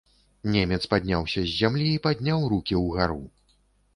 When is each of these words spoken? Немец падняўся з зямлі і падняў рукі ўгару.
Немец 0.53 0.79
падняўся 0.93 1.43
з 1.49 1.51
зямлі 1.59 1.87
і 1.97 2.01
падняў 2.07 2.47
рукі 2.53 2.81
ўгару. 2.87 3.21